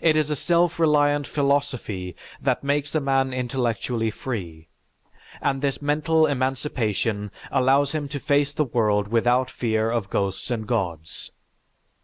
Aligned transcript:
It 0.00 0.14
is 0.14 0.30
a 0.30 0.36
self 0.36 0.78
reliant 0.78 1.26
philosophy 1.26 2.14
that 2.40 2.62
makes 2.62 2.94
a 2.94 3.00
man 3.00 3.32
intellectually 3.32 4.12
free, 4.12 4.68
and 5.42 5.60
this 5.60 5.82
mental 5.82 6.24
emancipation 6.26 7.32
allows 7.50 7.90
him 7.90 8.06
to 8.10 8.20
face 8.20 8.52
the 8.52 8.62
world 8.62 9.08
without 9.08 9.50
fear 9.50 9.90
of 9.90 10.08
ghosts 10.08 10.52
and 10.52 10.68
gods. 10.68 11.32